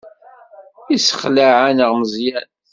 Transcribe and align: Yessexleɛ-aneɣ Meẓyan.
Yessexleɛ-aneɣ 0.91 1.91
Meẓyan. 1.99 2.47